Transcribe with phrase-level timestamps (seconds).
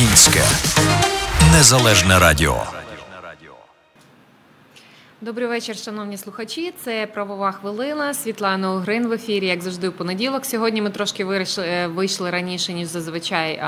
[0.00, 0.40] Українське
[1.52, 2.62] незалежне радіо.
[5.20, 6.72] Добрий вечір, шановні слухачі.
[6.84, 8.14] Це правова хвилина.
[8.14, 10.44] Світлана Огрин в ефірі, як завжди, у понеділок.
[10.44, 11.26] Сьогодні ми трошки
[11.58, 13.62] е, вийшли раніше ніж зазвичай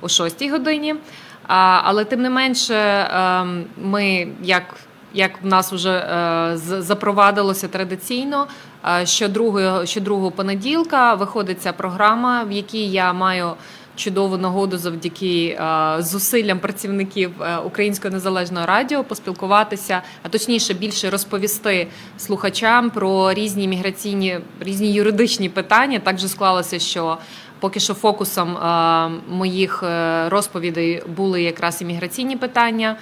[0.00, 0.94] о 6 годині.
[1.46, 3.08] Але тим не менше,
[3.76, 4.64] ми як
[5.14, 8.46] як в нас вже е, запровадилося традиційно,
[9.00, 13.52] е, що другого, що другого понеділка виходить ця програма, в якій я маю
[13.98, 17.30] чудову нагоду завдяки е, зусиллям працівників
[17.64, 21.88] Українського незалежного радіо поспілкуватися, а точніше більше розповісти
[22.18, 25.98] слухачам про різні міграційні, різні юридичні питання.
[25.98, 27.18] Так же склалося, що
[27.60, 28.56] Поки що фокусом
[29.28, 29.84] моїх
[30.26, 32.96] розповідей були якраз імміграційні питання.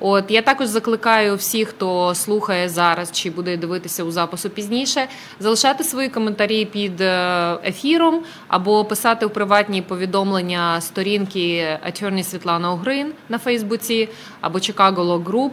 [0.00, 5.08] От я також закликаю всіх, хто слухає зараз чи буде дивитися у запису пізніше,
[5.40, 13.12] залишати свої коментарі під е, ефіром або писати у приватні повідомлення сторінки Attorney Світлана Огрин
[13.28, 14.08] на Фейсбуці
[14.40, 15.50] або Chicago Law Group.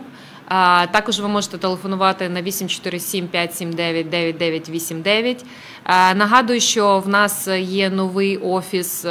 [0.92, 5.46] Також ви можете телефонувати на 847 579 9989.
[6.16, 9.10] Нагадую, що в нас є новий офіс е,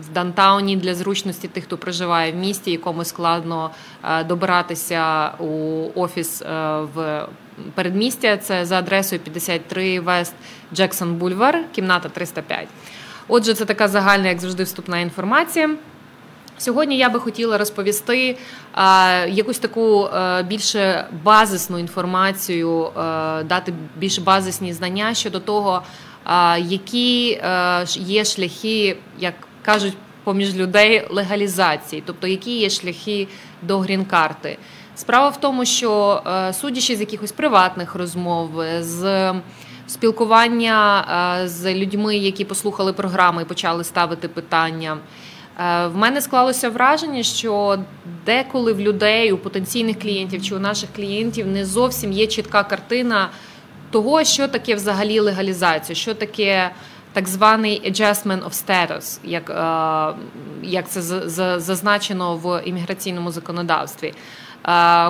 [0.00, 3.70] в Дантауні для зручності тих, хто проживає в місті, якому складно
[4.04, 6.46] е, добиратися у офіс е,
[6.94, 7.26] в
[7.74, 8.36] передмістя.
[8.36, 10.34] Це за адресою 53 Вест
[10.74, 12.68] Джексон Бульвар, кімната 305.
[13.28, 15.70] Отже, це така загальна, як завжди, вступна інформація.
[16.58, 18.36] Сьогодні я би хотіла розповісти
[18.76, 22.90] е, якусь таку е, більше базисну інформацію, е,
[23.42, 25.82] дати більш базисні знання щодо того,
[26.58, 27.40] які
[27.96, 33.28] є шляхи, як кажуть поміж людей, легалізації, тобто які є шляхи
[33.62, 34.58] до грін-карти.
[34.96, 39.32] Справа в тому, що судячи з якихось приватних розмов, з
[39.86, 41.04] спілкування
[41.46, 44.98] з людьми, які послухали програми і почали ставити питання.
[45.58, 47.78] Е, в мене склалося враження, що
[48.26, 53.30] деколи в людей, у потенційних клієнтів чи у наших клієнтів не зовсім є чітка картина
[53.90, 56.70] того, що таке взагалі легалізація, що таке
[57.12, 60.18] так званий adjustment of status, як е,
[60.62, 61.02] як це
[61.60, 64.14] зазначено в імміграційному законодавстві.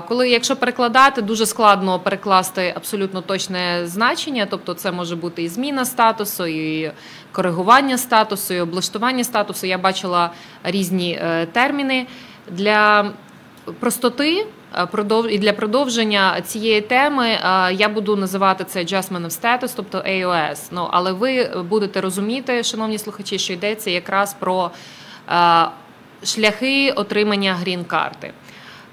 [0.09, 5.84] Коли, якщо перекладати, дуже складно перекласти абсолютно точне значення, тобто це може бути і зміна
[5.84, 6.92] статусу, і
[7.32, 9.66] коригування статусу, і облаштування статусу.
[9.66, 10.31] Я бачила
[10.64, 12.06] різні е, терміни
[12.50, 13.10] для
[13.81, 14.47] простоти.
[14.76, 14.88] Е,
[15.31, 20.59] і для продовження цієї теми е, я буду називати це Adjustment of Status, тобто AOS.
[20.70, 24.70] Ну але ви будете розуміти, шановні слухачі, що йдеться якраз про
[26.25, 28.32] шляхи отримання грін-карти.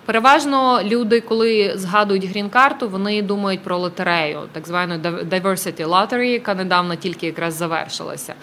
[0.06, 4.96] Переважно люди, коли згадують грін-карту, вони думають про лотерею, так звану
[5.30, 8.34] diversity lottery, яка недавно тільки якраз завершилася.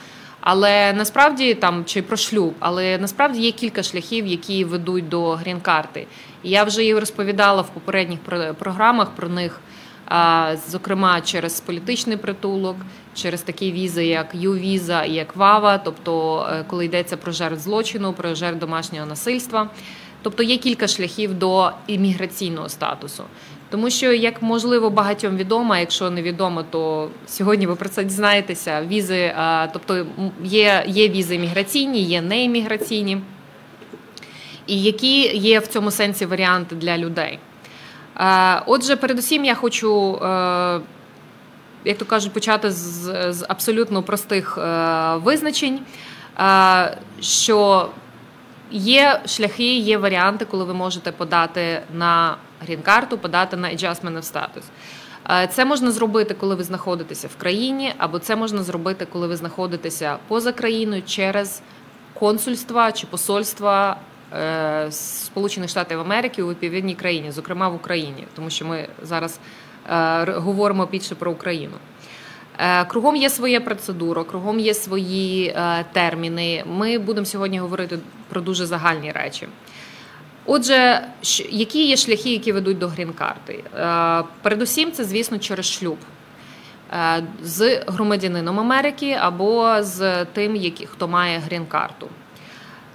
[0.40, 6.06] Але насправді там чи про шлюб, але насправді є кілька шляхів, які ведуть до грін-карти.
[6.42, 8.18] І я вже її розповідала в попередніх
[8.58, 9.60] програмах про них.
[10.68, 12.76] Зокрема, через політичний притулок,
[13.14, 18.12] через такі візи, як U-віза і як VAWA, тобто е, коли йдеться про жертв злочину,
[18.12, 19.70] про жертв домашнього насильства.
[20.22, 23.24] Тобто є кілька шляхів до імміграційного статусу.
[23.70, 28.82] Тому що, як можливо, багатьом відомо, якщо не відомо, то сьогодні ви про це дізнаєтеся.
[28.82, 29.34] Візи,
[29.72, 30.06] тобто
[30.44, 33.20] є є візи імміграційні, є неімміграційні,
[34.66, 37.38] і які є в цьому сенсі варіанти для людей.
[38.66, 40.18] Отже, передусім, я хочу,
[41.84, 44.58] як то кажуть, почати з, з абсолютно простих
[45.22, 45.80] визначень,
[47.20, 47.88] що
[48.72, 54.62] Є шляхи, є варіанти, коли ви можете подати на грін-карту, подати на adjustment of status.
[55.30, 59.36] Е, це можна зробити, коли ви знаходитеся в країні, або це можна зробити, коли ви
[59.36, 61.62] знаходитеся поза країною через
[62.14, 63.96] консульства чи посольства
[64.32, 69.38] е, Сполучених Штатів Америки у відповідній країні, зокрема в Україні, тому що ми зараз
[69.90, 71.74] е, говоримо більше про Україну.
[72.58, 76.64] Е, кругом є своя процедура, кругом є свої е, терміни.
[76.66, 77.98] Ми будемо сьогодні говорити
[78.28, 79.48] про дуже загальні речі.
[80.46, 81.08] Отже,
[81.50, 83.64] які є шляхи, які ведуть до грін-карти?
[83.76, 85.98] Е, передусім, це, звісно, через шлюб
[87.42, 92.08] з громадянином Америки або з тим, хто має грін-карту.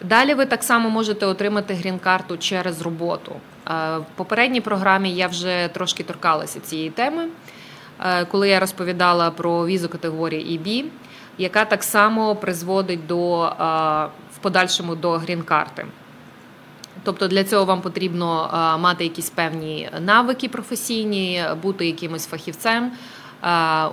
[0.01, 3.35] Далі ви так само можете отримати грін-карту через роботу.
[3.65, 7.27] В попередній програмі я вже трошки торкалася цієї теми.
[8.05, 10.85] Е, коли я розповідала про візу категорії EB,
[11.37, 13.53] яка так само призводить до е,
[14.35, 15.85] в подальшому до грін-карти.
[17.03, 22.91] Тобто для цього вам потрібно е, мати якісь певні навики професійні, бути якимось фахівцем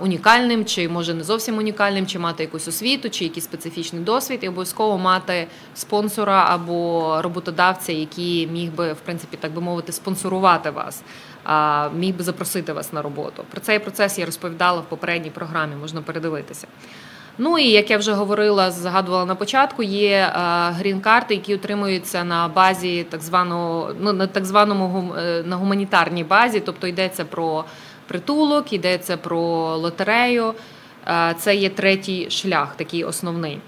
[0.01, 4.47] унікальним, чи може не зовсім унікальним, чи мати якусь освіту, чи якийсь специфічний досвід, і
[4.47, 11.03] обов'язково мати спонсора або роботодавця, який міг би, в принципі, так би мовити, спонсорувати вас,
[11.95, 13.43] міг би запросити вас на роботу.
[13.51, 16.67] Про цей процес я розповідала в попередній програмі, можна передивитися.
[17.37, 20.31] Ну і як я вже говорила, згадувала на початку, є
[20.69, 26.59] грін-карти, які отримуються на базі так званого, ну на так званому е, на гуманітарній базі,
[26.59, 27.65] тобто йдеться про
[28.07, 29.41] притулок, йдеться про
[29.77, 30.53] лотерею.
[31.37, 33.59] Це є третій шлях, такий основний.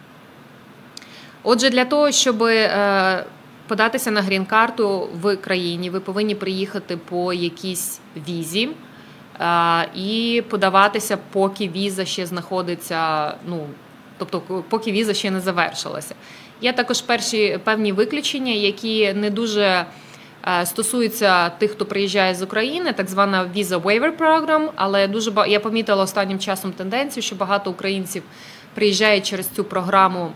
[1.44, 3.25] Отже, для того, щоб е,
[3.68, 8.69] податися на грін-карту в країні, ви повинні приїхати по якійсь візі
[9.95, 13.33] і подаватися, поки віза ще знаходиться.
[13.48, 13.68] Ну
[14.18, 16.16] тобто, поки віза ще не завершилася.
[16.62, 19.86] Є також перші певні виключення, які не дуже
[20.47, 25.59] е, стосуються тих, хто приїжджає з України, так звана Visa Waiver Program, Але дуже я
[25.59, 28.23] помітила останнім часом тенденцію, що багато українців
[28.73, 30.31] приїжджають через цю програму.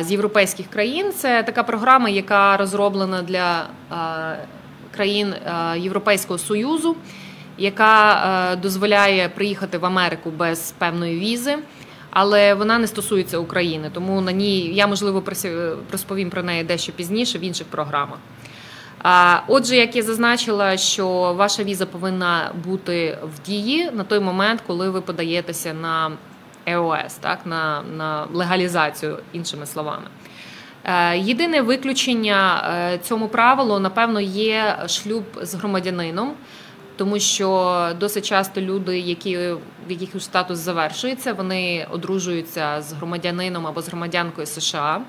[0.00, 3.66] З європейських країн це така програма, яка розроблена для
[4.90, 5.34] країн
[5.76, 6.96] Європейського союзу,
[7.58, 8.14] яка
[8.52, 11.58] е, дозволяє приїхати в Америку без певної візи,
[12.10, 13.90] але вона не стосується України.
[13.94, 15.22] Тому на ній я можливо
[15.92, 18.18] розповім про неї дещо пізніше в інших програмах.
[19.48, 24.90] Отже, як я зазначила, що ваша віза повинна бути в дії на той момент, коли
[24.90, 26.12] ви подаєтеся на
[26.66, 30.06] ЕОС, так на, на легалізацію, іншими словами.
[30.84, 36.34] Е, єдине виключення е, цьому правилу, напевно, є шлюб з громадянином
[36.96, 39.36] тому що досить часто люди, які
[39.88, 45.00] в яких статус завершується, вони одружуються з громадянином або з громадянкою США.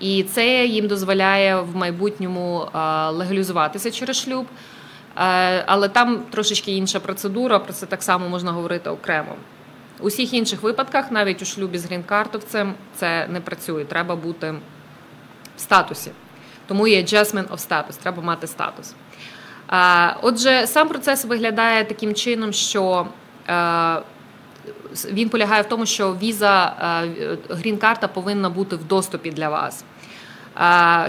[0.00, 2.68] І це їм дозволяє в майбутньому
[3.10, 4.46] легалізуватися через шлюб.
[5.66, 9.34] Але там трошечки інша процедура, про це так само можна говорити окремо.
[10.00, 13.84] У всіх інших випадках, навіть у шлюбі з грін-картовцем, це не працює.
[13.84, 14.54] Треба бути
[15.56, 16.10] в статусі.
[16.66, 18.94] Тому є adjustment of status, треба мати статус.
[20.22, 23.06] Отже, сам процес виглядає таким чином, що
[23.48, 23.96] е,
[25.10, 26.76] він полягає в тому, що віза
[27.20, 29.84] е, грін-карта повинна бути в доступі для вас.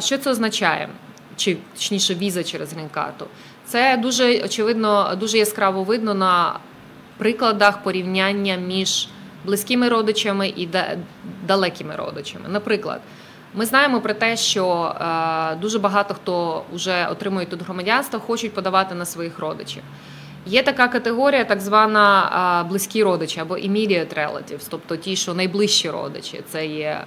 [0.05, 0.89] Що це означає?
[1.35, 3.25] Чи точніше віза через грін-карту?
[3.65, 6.59] Це дуже очевидно, дуже яскраво видно на
[7.17, 9.07] прикладах порівняння між
[9.45, 10.69] близькими родичами і
[11.47, 12.45] далекими родичами.
[12.49, 13.01] Наприклад.
[13.53, 18.95] Ми знаємо про те, що е, дуже багато хто вже отримує тут громадянство, хочуть подавати
[18.95, 19.83] на своїх родичів.
[20.45, 25.89] Є така категорія, так звана е, близькі родичі або immediate relatives, тобто ті, що найближчі
[25.89, 26.41] родичі.
[26.49, 27.03] Це є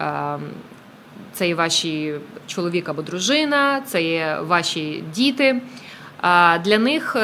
[0.00, 0.38] е,
[1.32, 2.14] це є ваші
[2.46, 5.60] чоловік або дружина, це є ваші діти.
[6.64, 7.16] Для них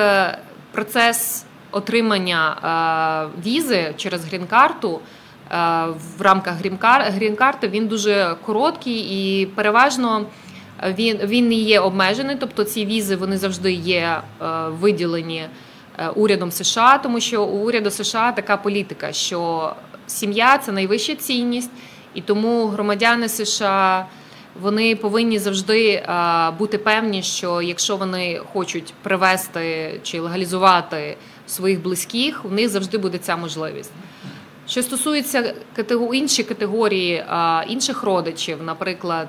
[0.73, 2.57] процес отримання
[3.45, 5.01] візи через грін-карту–
[5.53, 5.87] Е,
[6.19, 6.55] в рамках
[7.15, 10.27] грін-карти він дуже короткий і переважно
[10.89, 12.37] він він не є обмежений.
[12.41, 15.47] Тобто ці візи вони завжди є е, виділені
[15.99, 19.73] е, урядом США, тому що у уряду США така політика, що
[20.07, 21.71] сім'я це найвища цінність,
[22.15, 24.07] і тому громадяни США.
[24.61, 26.07] Вони повинні завжди
[26.59, 31.17] бути певні, що якщо вони хочуть привести чи легалізувати
[31.47, 33.93] своїх близьких, у них завжди буде ця можливість.
[34.71, 35.55] Що стосується
[36.13, 37.25] інші категорії
[37.69, 39.29] інших родичів, наприклад,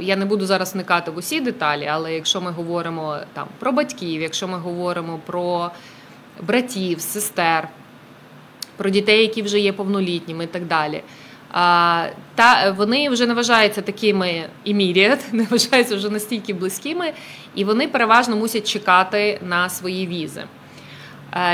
[0.00, 4.22] я не буду зараз вникати в усі деталі, але якщо ми говоримо там про батьків,
[4.22, 5.70] якщо ми говоримо про
[6.42, 7.68] братів, сестер,
[8.76, 11.02] про дітей, які вже є повнолітніми і так далі.
[12.34, 17.12] Та вони вже не вважаються такими immediate, не вважаються вже настільки близькими,
[17.54, 20.44] і вони переважно мусять чекати на свої візи.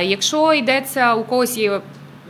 [0.03, 1.81] Якщо йдеться у когось є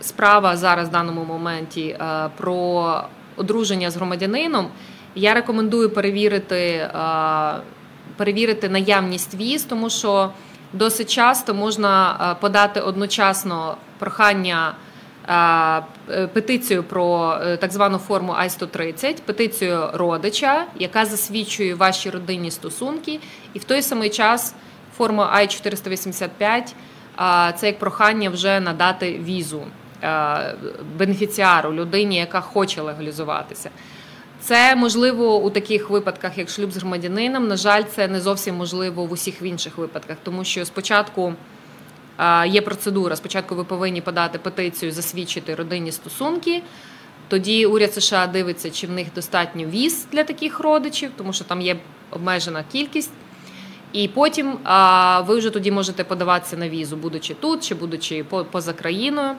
[0.00, 3.00] справа зараз в даному моменті е, про
[3.36, 4.68] одруження з громадянином,
[5.14, 6.90] я рекомендую перевірити, е,
[8.16, 10.30] перевірити наявність віз, тому що
[10.72, 14.74] досить часто можна е, подати одночасно прохання.
[16.32, 23.20] Петицію про так звану форму I-130, петицію родича, яка засвідчує ваші родинні стосунки,
[23.54, 24.54] і в той самий час
[24.96, 26.74] форма I-485
[27.56, 29.62] це як прохання вже надати візу.
[30.02, 30.54] Е,
[30.98, 33.70] бенефіціару, людині, яка хоче легалізуватися.
[34.40, 37.48] Це можливо у таких випадках, як шлюб з громадянином.
[37.48, 41.34] На жаль, це не зовсім можливо в усіх інших випадках, тому що спочатку
[42.18, 43.16] е, є процедура.
[43.16, 46.62] Спочатку ви повинні подати петицію, засвідчити родинні стосунки.
[47.28, 51.60] Тоді уряд США дивиться, чи в них достатньо віз для таких родичів, тому що там
[51.60, 51.76] є
[52.10, 53.12] обмежена кількість.
[53.92, 54.58] І потім
[55.26, 59.36] ви вже тоді можете подаватися на візу, будучи тут чи будучи поза країною.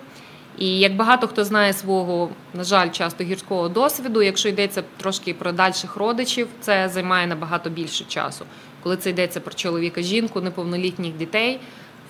[0.58, 5.52] І як багато хто знає свого, на жаль, часто гірського досвіду, якщо йдеться трошки про
[5.52, 8.46] дальших родичів, це займає набагато більше часу.
[8.84, 11.60] Коли це йдеться про чоловіка, жінку, неповнолітніх дітей,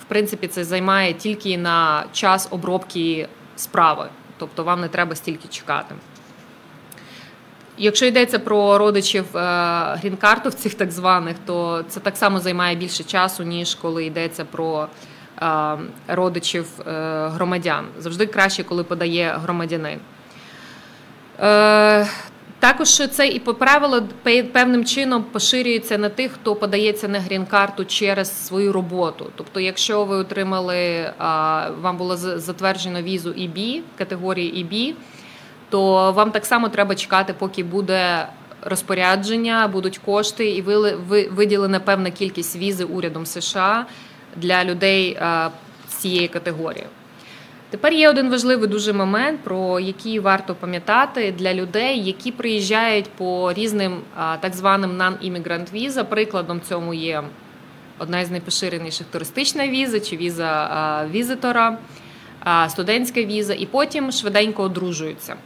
[0.00, 5.94] в принципі, це займає тільки на час обробки справи, тобто вам не треба стільки чекати.
[7.78, 9.40] Якщо йдеться про родичів е,
[9.96, 14.88] грін-картовців, так званих, то це так само займає більше часу, ніж коли йдеться про
[16.08, 17.84] родичів е, громадян.
[17.98, 19.98] Завжди краще, коли подає громадянин.
[22.60, 24.02] Також це і по правилу
[24.52, 29.30] певним чином поширюється на тих, хто подається на грін-карту через свою роботу.
[29.36, 31.10] Тобто, якщо ви отримали,
[31.80, 34.94] вам було затверджено візу EB, категорії EB,
[35.70, 38.28] то вам так само треба чекати, поки буде
[38.62, 40.62] розпорядження, будуть кошти, і
[41.30, 43.86] виділена певна кількість візи урядом США
[44.36, 45.18] для людей
[45.88, 46.86] цієї категорії.
[47.70, 53.52] Тепер є один важливий дуже момент, про який варто пам'ятати для людей, які приїжджають по
[53.52, 54.00] різним
[54.40, 56.04] так званим non-immigrant віза.
[56.04, 57.22] Прикладом цьому є
[57.98, 61.78] одна з найпоширеніших туристична віза чи віза візитора,
[62.68, 65.36] студентська віза, і потім швиденько одружуються.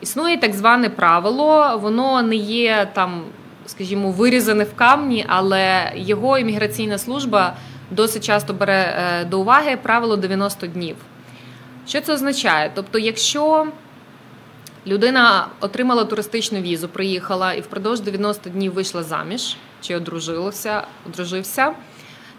[0.00, 3.24] Існує так зване правило, воно не є там,
[3.68, 7.56] скажімо, вирізане в камні, але його імміграційна служба
[7.90, 10.96] досить часто бере е, до уваги правило 90 днів.
[11.86, 12.72] Що це означає?
[12.74, 13.66] Тобто, якщо
[14.86, 21.72] людина отримала туристичну візу, приїхала і впродовж 90 днів вийшла заміж, чи одружилася, одружився,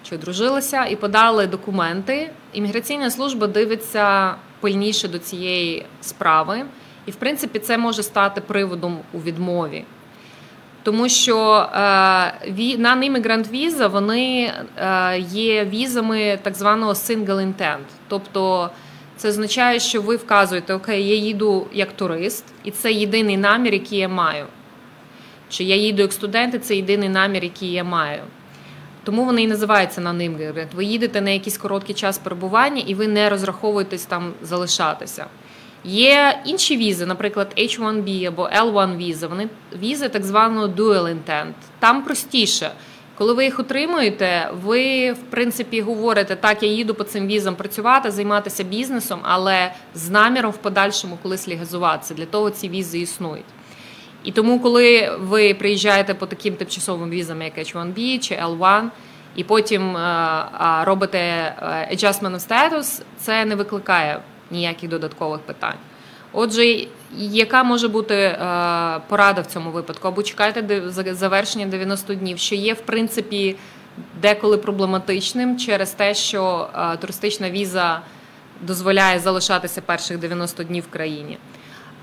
[0.03, 6.65] чи одружилася, і подали документи, імміграційна служба дивиться пильніше до цієї справи.
[7.05, 9.85] І, в принципі, це може стати приводом у відмові.
[10.83, 11.35] Тому що
[12.77, 17.85] non-immigrant віза вони е, є візами так званого single intent.
[18.07, 18.69] Тобто
[19.17, 23.99] це означає, що ви вказуєте, окей, я їду як турист, і це єдиний намір, який
[23.99, 24.45] я маю.
[25.49, 28.21] Чи я їду як студент, і це єдиний намір, який я маю.
[29.03, 30.67] Тому вони і називаються non-immigrant.
[30.75, 35.25] Ви їдете на якийсь короткий час перебування, і ви не розраховуєтесь там залишатися.
[35.83, 39.27] Є інші візи, наприклад, H1B або L1 віза.
[39.27, 39.49] Вони
[39.81, 41.53] візи так званого dual intent.
[41.79, 42.71] Там простіше.
[43.17, 48.11] Коли ви їх отримуєте, ви в принципі говорите, так, я їду по цим візам працювати,
[48.11, 52.13] займатися бізнесом, але з наміром в подальшому колись легалізуватися.
[52.13, 53.45] Для того ці візи існують.
[54.23, 58.83] І тому, коли ви приїжджаєте по таким тимчасовим візам, як H1B чи L1,
[59.35, 60.45] і потім е,
[60.83, 64.21] робите е, adjustment of status, це не викликає
[64.51, 65.77] ніяких додаткових питань.
[66.33, 66.87] Отже,
[67.17, 68.37] яка може бути е,
[69.07, 70.07] порада в цьому випадку?
[70.07, 70.81] Або чекайте
[71.13, 73.55] завершення 90 днів, що є в принципі
[74.21, 78.01] деколи проблематичним через те, що е, туристична віза
[78.61, 81.37] дозволяє залишатися перших 90 днів в країні.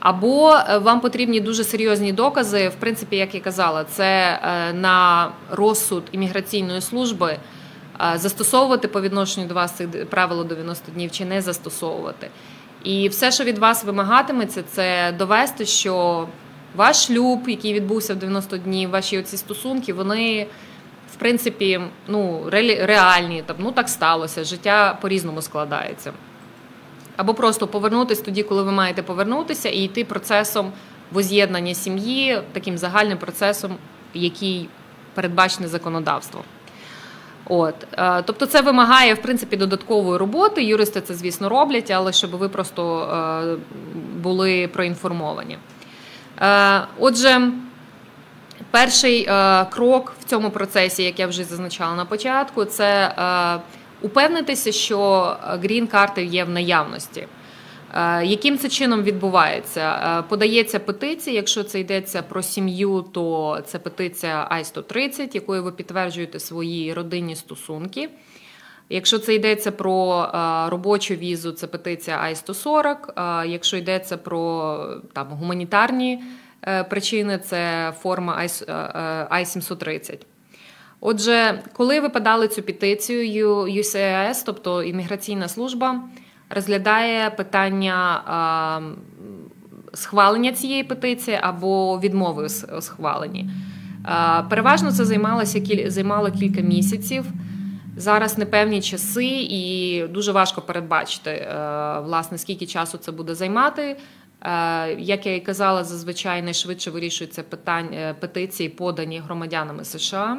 [0.00, 4.38] Або е, вам потрібні дуже серйозні докази, в принципі, як я казала, це
[4.74, 7.36] на розсуд імміграційної служби
[8.14, 12.30] застосовувати по відношенню до вас цих правило 90 днів чи не застосовувати.
[12.84, 16.26] І все, що від вас вимагатиметься, це довести, що
[16.76, 20.46] ваш шлюб, який відбувся в 90 днів, ваші оці стосунки, вони
[21.12, 22.44] в принципі ну,
[22.80, 23.42] реальні.
[23.46, 26.12] Там, ну так сталося, життя по-різному складається.
[27.16, 30.72] Або просто повернутися тоді, коли ви маєте повернутися, і йти процесом
[31.12, 33.76] воз'єднання сім'ї, таким загальним процесом,
[34.14, 34.68] який
[35.14, 36.42] передбачений законодавством.
[37.48, 40.62] От, е, тобто, це вимагає в принципі додаткової роботи.
[40.62, 43.56] Юристи це, звісно, роблять, але щоб ви просто е,
[44.16, 45.58] були проінформовані.
[46.40, 47.50] Е, отже,
[48.70, 49.28] перший
[49.70, 53.14] крок в цьому процесі, як я вже зазначала на початку, це
[54.02, 57.26] упевнитися, що грін-карти є в наявності.
[57.96, 59.80] Е, яким це чином відбувається?
[60.18, 61.36] Е, подається петиція.
[61.36, 68.08] Якщо це йдеться про сім'ю, то це петиція I-130, якою ви підтверджуєте свої родинні стосунки.
[68.88, 73.44] Якщо це йдеться про е, робочу візу, це петиція I-140.
[73.46, 74.78] Якщо йдеться про
[75.12, 76.22] там гуманітарні
[76.90, 78.42] причини, це форма
[79.30, 80.18] I-730.
[81.00, 86.02] Отже, коли ви подали цю петицію, UCIS, тобто імміграційна служба
[86.50, 88.20] розглядає питання
[89.94, 92.48] схвалення цієї петиції або відмови
[92.78, 93.50] у схваленні.
[94.50, 97.24] Переважно це займалося займало кілька місяців.
[97.96, 103.96] Зараз непевні часи, і дуже важко передбачити, е, власне, скільки часу це буде займати.
[104.42, 110.38] Е, як я і казала, зазвичай найшвидше вирішуються питання е, петиції, подані громадянами США.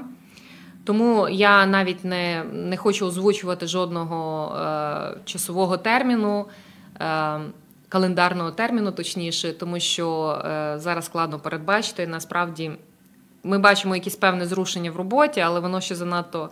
[0.87, 6.45] Тому я навіть не не хочу озвучувати жодного е, часового терміну,
[7.01, 7.39] е,
[7.89, 12.07] календарного терміну, точніше, тому що е, зараз складно передбачити.
[12.07, 12.71] Насправді
[13.43, 16.49] ми бачимо якісь певне зрушення в роботі, але воно ще занадто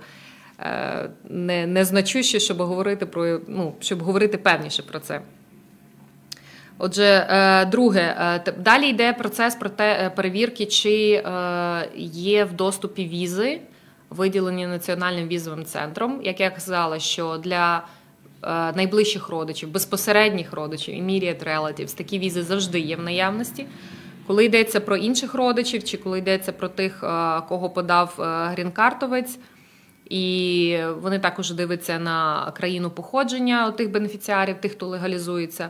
[0.60, 5.22] е, не, незначуще, щоб говорити про ну, щоб говорити певніше про це.
[6.78, 8.16] Отже, е, друге,
[8.48, 11.24] е, далі йде процес про те, е, перевірки, чи
[11.96, 13.62] є в доступі візи,
[14.16, 16.22] виділені національним візовим центром.
[16.24, 17.84] Як я казала, що для
[18.76, 23.66] найближчих родичів, безпосередніх родичів, immediate relatives, такі візи завжди є в наявності.
[24.28, 27.00] Коли йдеться про інших родичів, чи коли йдеться про тих,
[27.48, 29.38] кого подав грін-картовець,
[30.10, 35.70] і вони також дивляться на країну походження тих бенефіціарів, тих, хто легалізується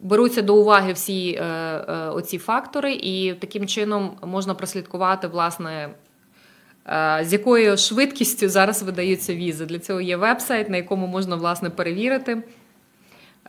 [0.00, 5.90] беруться до уваги всі е, е, оці фактори, і таким чином можна прослідкувати, власне, е,
[7.22, 9.66] з якою швидкістю зараз видаються візи.
[9.66, 12.42] Для цього є веб-сайт, на якому можна власне перевірити,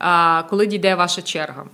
[0.02, 1.66] е, коли дійде ваша черга.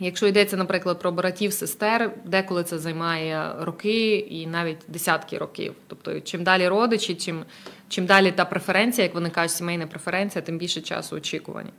[0.00, 5.74] Якщо йдеться, наприклад, про братів, сестер, деколи це займає роки і навіть десятки років.
[5.86, 7.44] Тобто, чим далі родичі, чим
[7.88, 11.70] чим далі та преференція, як вони кажуть, сімейна преференція, тим більше часу очікування.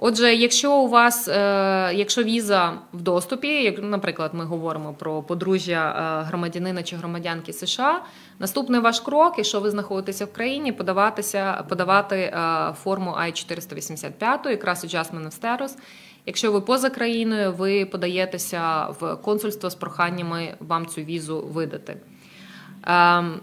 [0.00, 6.20] Отже, якщо у вас, е, якщо віза в доступі, як, наприклад, ми говоримо про подружжя
[6.22, 8.02] е, громадянина чи громадянки США,
[8.38, 15.26] наступний ваш крок, якщо ви знаходитеся в країні, подаватися, подавати е, форму I-485, якраз Adjustment
[15.26, 15.70] of Status.
[16.26, 21.96] Якщо ви поза країною, ви подаєтеся в консульство з проханнями вам цю візу видати.
[22.86, 23.40] Ем,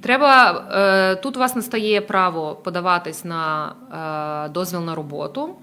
[0.00, 0.52] треба
[1.22, 3.72] тут у вас настає право подаватись на
[4.54, 5.56] дозвіл на роботу.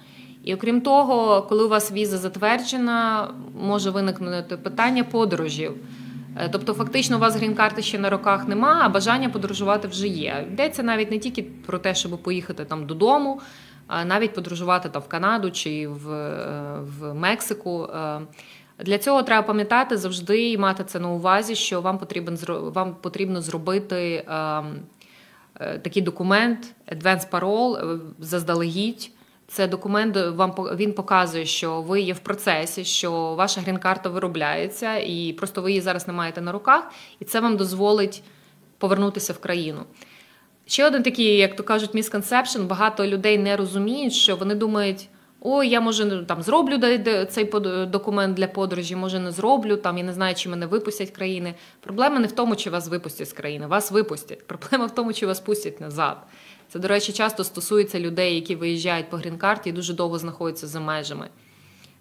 [0.43, 3.29] І окрім того, коли у вас віза затверджена,
[3.61, 5.73] може виникнути питання подорожів.
[6.37, 10.45] Е, тобто, фактично, у вас грін-карти ще на руках нема, а бажання подорожувати вже є.
[10.51, 13.41] Йдеться навіть не тільки про те, щоб поїхати там додому,
[13.87, 17.83] а навіть подорожувати там в Канаду чи в, е, в Мексику.
[17.83, 18.21] Е,
[18.79, 23.41] для цього треба пам'ятати завжди і мати це на увазі, що вам потрібен вам потрібно
[23.41, 24.79] зробити ем,
[25.59, 29.12] такий документ, advance parole, заздалегідь.
[29.53, 35.33] Це документ вам він показує, що ви є в процесі, що ваша грін-карта виробляється, і
[35.33, 38.23] просто ви її зараз не маєте на руках, і це вам дозволить
[38.77, 39.83] повернутися в країну.
[40.65, 45.09] Ще один такий, як то кажуть, місконсепшн, багато людей не розуміють, що вони думають,
[45.41, 46.79] ой, я може там зроблю
[47.29, 47.51] цей
[47.85, 51.53] документ для подорожі, може не зроблю, там я не знаю, чи мене випустять країни.
[51.79, 54.47] Проблема не в тому, чи вас випустять з країни, вас випустять.
[54.47, 56.17] Проблема в тому, чи вас пустять назад.
[56.73, 60.79] Це, до речі, часто стосується людей, які виїжджають по грін-карті і дуже довго знаходяться за
[60.79, 61.27] межами.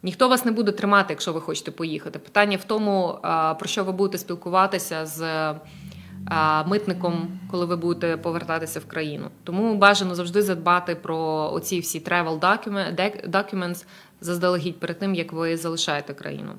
[0.03, 2.19] Ніхто вас не буде тримати, якщо ви хочете поїхати.
[2.19, 3.19] Питання в тому,
[3.59, 5.55] про що ви будете спілкуватися з
[6.67, 9.31] митником, коли ви будете повертатися в країну.
[9.45, 12.41] Тому бажано завжди задбати про оці всі travel
[13.29, 13.85] documents
[14.21, 16.53] заздалегідь перед тим, як ви залишаєте країну.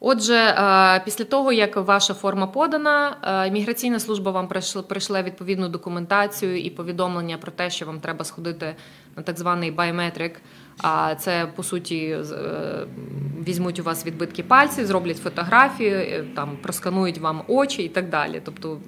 [0.00, 4.48] Отже, е, після того, як ваша форма подана, е, міграційна служба вам
[4.88, 8.74] прийшла відповідну документацію і повідомлення про те, що вам треба сходити
[9.16, 10.40] на так званий байометрик.
[10.82, 12.24] А це по суті е,
[13.48, 18.42] візьмуть у вас відбитки пальців, зроблять фотографію, там просканують вам очі і так далі.
[18.44, 18.78] Тобто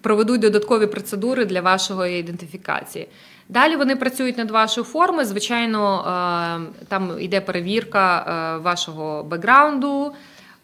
[0.00, 3.08] проведуть додаткові процедури для вашої ідентифікації.
[3.48, 5.26] Далі вони працюють над вашою формою.
[5.26, 10.12] Звичайно, е, там йде перевірка е, вашого бекграунду.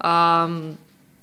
[0.05, 0.49] Е,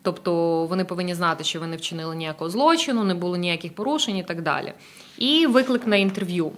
[0.02, 4.24] тобто вони повинні знати, що ви не вчинили ніякого злочину, не було ніяких порушень і
[4.24, 4.74] так далі.
[5.18, 6.52] І виклик на інтерв'ю.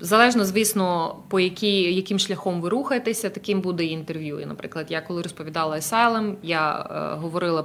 [0.00, 4.40] Залежно, звісно, по які, яким шляхом ви рухаєтеся, таким буде і інтерв'ю.
[4.40, 6.86] І, Наприклад, я коли розповідала Asylum, я
[7.20, 7.64] говорила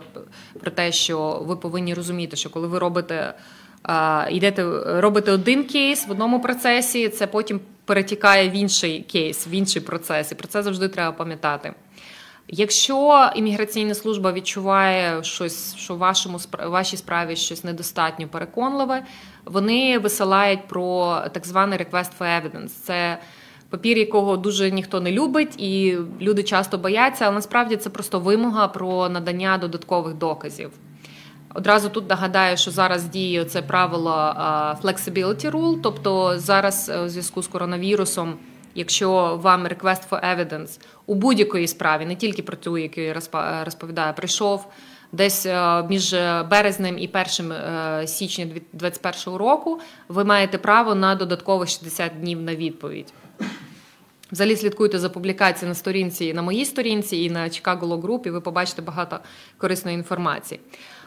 [0.59, 3.33] про те, що ви повинні розуміти, що коли ви робите
[4.29, 9.81] йдете, робите один кейс в одному процесі, це потім перетікає в інший кейс, в інший
[9.81, 10.31] процес.
[10.31, 11.73] І про це завжди треба пам'ятати.
[12.47, 19.03] Якщо імміграційна служба відчуває щось, що вашому вашій справі щось недостатньо переконливе,
[19.45, 22.69] вони висилають про так званий request for evidence.
[22.83, 23.17] Це
[23.69, 28.67] папір, якого дуже ніхто не любить, і люди часто бояться, але насправді це просто вимога
[28.67, 30.71] про надання додаткових доказів.
[31.53, 34.11] Одразу тут нагадаю, що зараз діє це правило
[34.83, 38.33] flexibility rule, тобто зараз е, у зв'язку з коронавірусом,
[38.75, 43.13] якщо вам request for evidence у будь-якої справі, не тільки про ту, яку я
[43.63, 44.67] розповідаю, прийшов
[45.11, 46.13] десь е, між
[46.49, 52.55] березнем і 1 е, січня 2021 року, ви маєте право на додаткових 60 днів на
[52.55, 53.13] відповідь.
[54.31, 58.29] Взагалі слідкуйте за публікацією на сторінці на моїй сторінці і на Chicago Law Group, і
[58.29, 59.19] ви побачите багато
[59.57, 60.59] корисної інформації.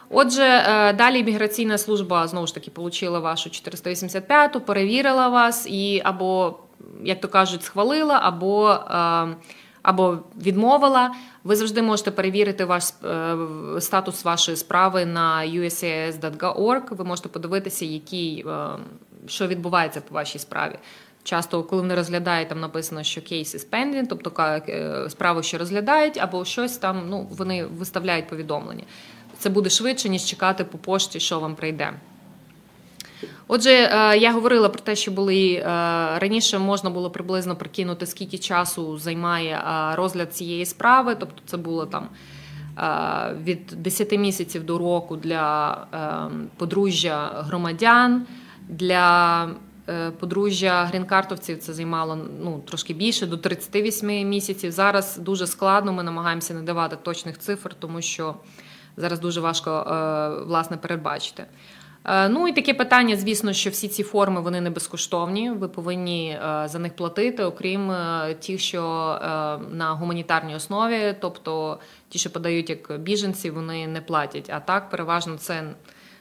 [0.09, 6.59] Отже, е, далі міграційна служба знову ж таки отримала вашу 485-ту, перевірила вас і або,
[7.03, 9.35] як то кажуть, схвалила, або е,
[9.81, 11.11] або відмовила.
[11.43, 13.35] Ви завжди можете перевірити ваш е,
[13.79, 16.95] статус вашої справи на usas.org.
[16.95, 18.45] Ви можете подивитися, який,
[19.27, 20.75] що відбувається по вашій справі.
[21.23, 26.45] Часто, коли вони розглядають, там написано, що кейс is pending, тобто справу ще розглядають, або
[26.45, 28.83] щось там ну, вони виставляють повідомлення
[29.39, 31.93] це буде швидше, ніж чекати по пошті, що вам прийде.
[33.47, 35.63] Отже, е, я говорила про те, що були е,
[36.19, 41.15] раніше можна було приблизно прикинути, скільки часу займає е, розгляд цієї справи.
[41.19, 42.09] Тобто, це було там
[43.43, 45.77] від 10 місяців до року для
[46.57, 48.25] подружжя громадян.
[48.69, 49.49] Для
[50.19, 54.71] подружжя грінкартовців це займало ну, трошки більше, до 38 місяців.
[54.71, 55.93] Зараз дуже складно.
[55.93, 58.35] Ми намагаємося не давати точних цифр, тому що
[58.97, 61.45] зараз дуже важко е, власне передбачити.
[62.05, 65.51] Е, ну і таке питання, звісно, що всі ці форми вони не безкоштовні.
[65.51, 67.93] Ви повинні е, за них платити, окрім
[68.45, 68.81] тих, що
[69.71, 71.79] на гуманітарній основі, тобто
[72.09, 74.49] ті, що подають як біженці, вони не платять.
[74.49, 75.63] А так, переважно, це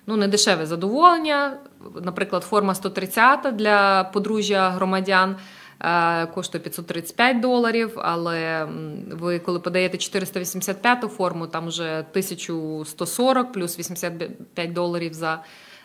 [0.06, 1.58] ну не дешеве задоволення.
[2.02, 5.36] Наприклад, форма 130 для подружжя громадян.
[5.80, 7.92] Е, коштує 535 доларів.
[7.96, 8.68] Але
[9.10, 15.42] ви, коли подаєте 485 форму, там вже 1140 плюс 85 доларів за.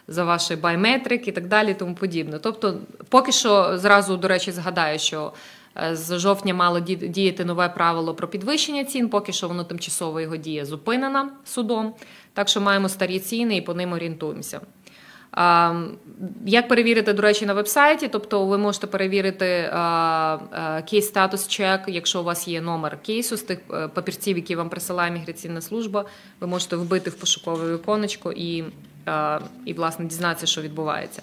[0.08, 2.40] За ваші байметрик і так далі, тому подібне.
[2.40, 2.78] Тобто,
[3.10, 5.34] поки що зразу, до речі, згадаю, що
[5.78, 10.38] е, з жовтня мало діяти нове правило про підвищення цін, поки що воно тимчасово його
[10.38, 11.94] дія зупинена судом.
[12.34, 14.62] Так що маємо старі ціни і по ним орієнтуємося.
[16.46, 18.08] Як перевірити, до речі, на вебсайті?
[18.08, 19.74] Тобто ви можете перевірити
[20.90, 24.70] кейс статус чек, якщо у вас є номер кейсу з тих е, папірців, які вам
[24.70, 26.06] присилає міграційна служба,
[26.40, 28.64] ви можете вбити в пошукове віконечко і,
[29.66, 31.22] і власне дізнатися, що відбувається.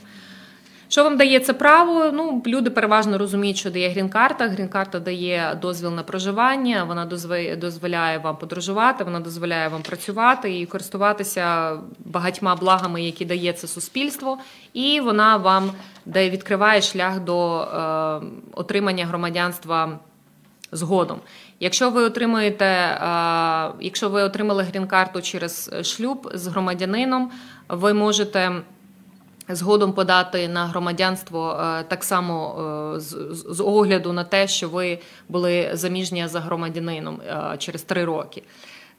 [0.91, 2.11] Що вам дає це право?
[2.13, 4.49] Ну, люди переважно розуміють, що дає грін-карта.
[4.49, 7.07] Грін-карта дає дозвіл на проживання, вона
[7.57, 14.39] дозволяє вам подорожувати, вона дозволяє вам працювати і користуватися багатьма благами, які дає це суспільство,
[14.73, 15.73] і вона вам
[16.07, 18.21] дає відкриває шлях до е,
[18.55, 19.99] отримання громадянства
[20.73, 21.19] згодом.
[21.61, 22.99] Якщо ви отримуєте, е,
[23.81, 27.31] якщо ви отримали грін-карту через шлюб з громадянином,
[27.69, 28.53] ви можете.
[29.49, 32.57] Згодом подати на громадянство е, так само
[32.97, 33.01] е,
[33.55, 38.43] з огляду на те, що ви були заміжня за громадянином е, через три роки.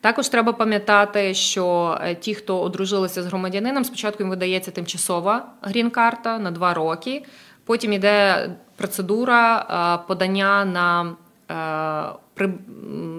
[0.02, 6.52] Також треба пам'ятати, що ті, хто одружилися з громадянином, спочатку їм видається тимчасова грін-карта на
[6.52, 7.24] два роки.
[7.66, 11.16] Потім йде процедура подання на,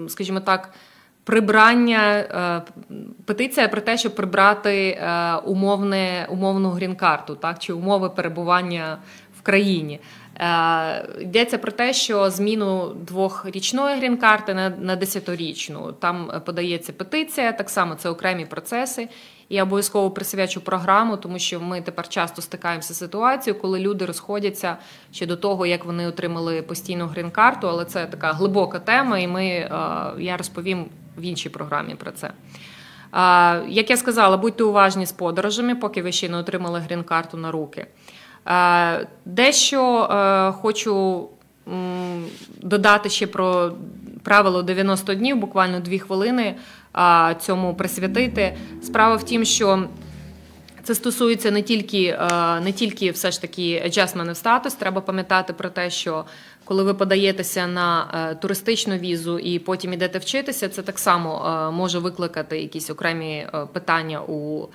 [0.07, 0.73] скажімо так,
[1.23, 2.61] прибрання е,
[3.25, 8.97] петиція про те, щоб прибрати е, умовне умовну грін-карту, так чи умови перебування
[9.39, 9.99] в країні.
[10.39, 17.69] Е, йдеться про те, що зміну двохрічної грін-карти на на десятирічну там подається петиція, так
[17.69, 19.09] само це окремі процеси.
[19.49, 24.77] Я обов'язково присвячу програму, тому що ми тепер часто стикаємося з ситуацією, коли люди розходяться
[25.11, 29.45] ще до того, як вони отримали постійну грін-карту, але це така глибока тема, і ми
[30.17, 30.85] я розповім
[31.17, 32.31] в іншій програмі про це.
[33.67, 37.87] Як я сказала, будьте уважні з подорожами, поки ви ще не отримали грін-карту на руки.
[39.25, 41.27] Дещо е, хочу
[42.61, 43.71] додати ще про
[44.23, 46.55] правило 90 днів, буквально дві хвилини
[47.39, 48.57] цьому присвятити.
[48.81, 49.87] Справа в тім, що
[50.83, 55.53] це стосується не тільки е, не тільки все ж таки adjustment of status, Треба пам'ятати
[55.53, 56.25] про те, що
[56.65, 61.71] коли ви подаєтеся на е, туристичну візу і потім йдете вчитися, це так само е,
[61.71, 64.67] може викликати якісь окремі питання у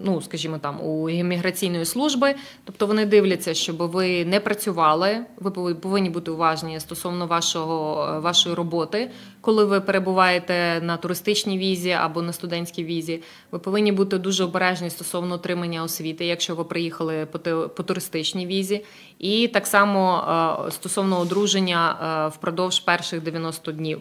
[0.00, 2.34] ну, скажімо там, у імміграційної служби.
[2.64, 8.54] Тобто вони дивляться, щоб ви не працювали, ви повинні бути уважні стосовно вашого, е, вашої
[8.54, 13.22] роботи, коли ви перебуваєте на туристичній візі або на студентській візі.
[13.52, 18.84] Ви повинні бути дуже обережні стосовно отримання освіти, якщо ви приїхали по, по туристичній візі.
[19.18, 20.24] І так само
[20.68, 24.00] е, стосовно одруження е, впродовж перших 90 днів.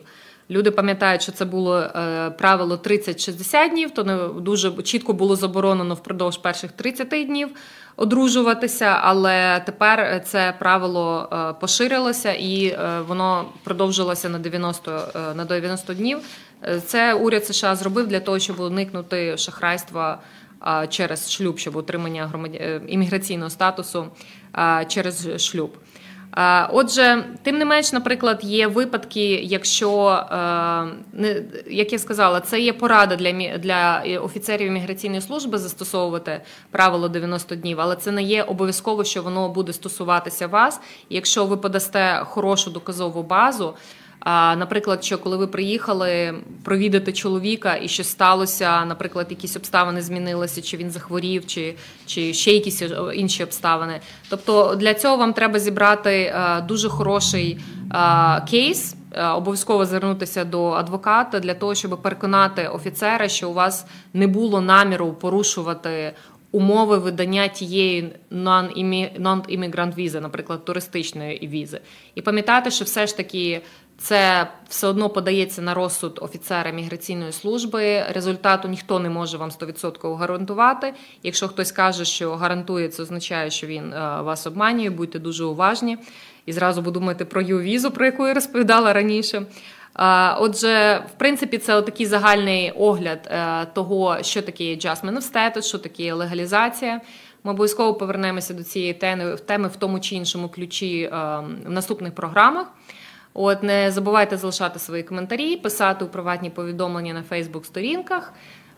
[0.50, 5.94] Люди пам'ятають, що це було е, правило 30-60 днів, то не дуже чітко було заборонено
[5.94, 7.50] впродовж перших 30 днів
[7.96, 15.94] одружуватися, але тепер це правило е, поширилося і е, воно продовжилося на 90 на 90
[15.94, 16.20] днів.
[16.86, 20.20] Це уряд США зробив для того, щоб уникнути шахрайства
[20.90, 22.82] через шлюб, щоб отримання громадя...
[22.88, 24.08] імміграційного статусу
[24.88, 25.78] через шлюб.
[26.70, 30.24] Отже, тим не менш, наприклад, є випадки, якщо
[31.14, 37.56] не як я сказала, це є порада для для офіцерів міграційної служби застосовувати правило 90
[37.56, 40.80] днів, але це не є обов'язково, що воно буде стосуватися вас.
[41.10, 43.74] Якщо ви подасте хорошу доказову базу.
[44.20, 50.62] А, Наприклад, що коли ви приїхали провідати чоловіка і що сталося, наприклад, якісь обставини змінилися,
[50.62, 51.76] чи він захворів, чи
[52.06, 54.00] чи ще якісь е, інші обставини.
[54.30, 58.96] Тобто для цього вам треба зібрати е, дуже хороший а, кейс.
[59.12, 64.62] Е, обов'язково звернутися до адвоката для того, щоб переконати офіцера, що у вас не було
[64.62, 66.14] наміру порушувати
[66.52, 71.82] умови видання тієї non-immigrant візи, наприклад, туристичної візи,
[72.16, 73.62] і пам'ятати, що все ж таки
[73.98, 78.04] це все одно подається на розсуд офіцера міграційної служби.
[78.10, 80.94] Результату ніхто не може вам 100% гарантувати.
[81.24, 84.90] Якщо хтось каже, що гарантує, це означає, що він е, вас обманює.
[84.90, 85.98] Будьте дуже уважні
[86.46, 89.46] і зразу подумайте про ю-візу, про яку я розповідала раніше.
[90.40, 95.78] Отже, в принципі, це такий загальний огляд е, того, що таке adjustment of status, що
[95.78, 97.02] таке легалізація.
[97.44, 98.94] Ми обов'язково повернемося до цієї
[99.46, 101.10] теми в тому чи іншому ключі е,
[101.66, 102.68] в наступних програмах.
[103.40, 108.34] От не забувайте залишати свої коментарі, писати у приватні повідомлення на Фейсбук-сторінках.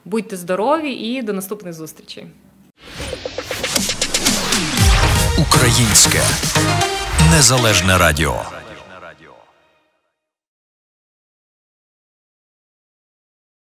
[0.05, 2.27] Будьте здорові і до наступних зустрічей.
[5.37, 6.19] Українське
[7.31, 8.41] незалежне радіо.